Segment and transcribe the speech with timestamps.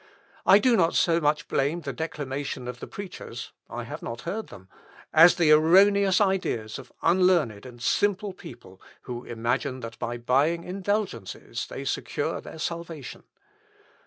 [0.47, 4.47] I do not so much blame the declamation of the preachers, (I have not heard
[4.47, 4.67] them,)
[5.13, 11.67] as the erroneous ideas of unlearned and simple people, who imagine that by buying indulgences
[11.67, 13.25] they secure their salvation....